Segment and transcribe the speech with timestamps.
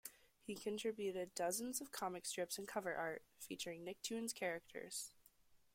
[0.41, 5.13] He contributed dozens of comic strips and cover art featuring Nicktoons characters.